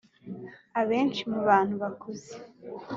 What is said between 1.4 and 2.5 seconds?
bantu bakuze